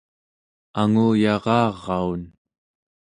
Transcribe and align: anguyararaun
anguyararaun 0.81 2.21